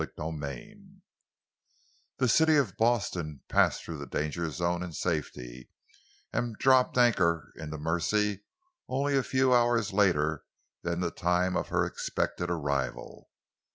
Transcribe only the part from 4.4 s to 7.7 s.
zone in safety, and dropped anchor in